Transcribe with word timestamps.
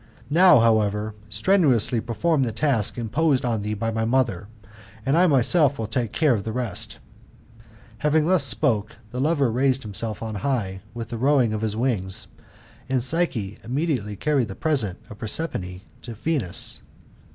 Now, 0.31 0.57
however, 0.61 1.13
strenuously 1.29 2.01
perform 2.01 2.41
the 2.41 2.51
task 2.51 2.97
imposed 2.97 3.45
on 3.45 3.61
thee 3.61 3.75
by 3.75 3.91
my 3.91 4.03
mother, 4.03 4.47
and 5.05 5.15
I 5.15 5.27
myself 5.27 5.77
will 5.77 5.85
take 5.85 6.11
care 6.11 6.33
of 6.33 6.43
the 6.43 6.51
rest. 6.51 6.97
Having 7.99 8.25
thus 8.25 8.43
spoke, 8.43 8.95
the 9.11 9.21
lover 9.21 9.51
raised. 9.51 9.83
himself 9.83 10.23
on 10.23 10.33
high 10.41 10.81
with 10.95 11.09
the 11.09 11.19
rowing 11.19 11.53
of 11.53 11.61
his 11.61 11.75
wings, 11.75 12.25
and 12.89 13.03
Psyche 13.03 13.59
\ 13.61 13.63
immediately 13.63 14.15
carried 14.15 14.47
the 14.47 14.55
present 14.55 14.97
of 15.07 15.19
Prosperine 15.19 15.81
to 16.01 16.15
Venus. 16.15 16.81